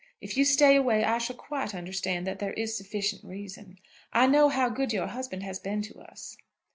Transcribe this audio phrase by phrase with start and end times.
[0.19, 3.77] If you stay away I shall quite understand that there is sufficient reason.
[4.11, 6.35] I know how good your husband has been to us."